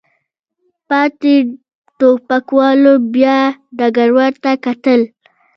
[0.87, 1.33] پاتې
[1.97, 3.37] ټوپکوالو بیا
[3.77, 5.01] ډګروال ته کتل.